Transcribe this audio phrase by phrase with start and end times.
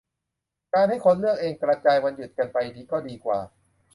[0.73, 2.57] การให้คนเลือกเองกระจายวันหยุดกันไป
[2.91, 3.39] ก็ดีกว่า